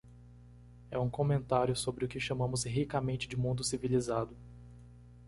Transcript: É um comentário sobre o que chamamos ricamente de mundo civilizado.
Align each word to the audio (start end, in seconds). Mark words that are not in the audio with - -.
É 0.89 0.97
um 0.97 1.07
comentário 1.11 1.75
sobre 1.75 2.03
o 2.03 2.07
que 2.07 2.19
chamamos 2.19 2.63
ricamente 2.63 3.27
de 3.27 3.37
mundo 3.37 3.63
civilizado. 3.63 4.35